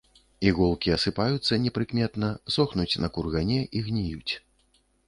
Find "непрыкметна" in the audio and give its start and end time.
1.67-2.33